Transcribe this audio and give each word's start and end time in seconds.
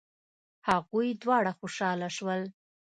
هغوی 0.69 1.07
دواړه 1.23 1.51
خوشحاله 1.59 2.09
شول. 2.17 2.41